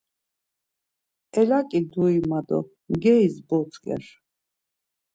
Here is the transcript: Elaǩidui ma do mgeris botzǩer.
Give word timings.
Elaǩidui 1.39 2.17
ma 2.29 2.39
do 2.47 2.59
mgeris 2.91 3.35
botzǩer. 3.47 4.03